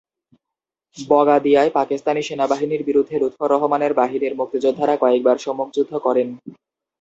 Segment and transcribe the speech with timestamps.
[0.97, 6.27] বগাদিয়ায় পাকিস্তানি সেনাবাহিনীর বিরুদ্ধে লুৎফর রহমানের বাহিনীর মুক্তিযোদ্ধারা কয়েকবার সম্মুখ যুদ্ধ করেন।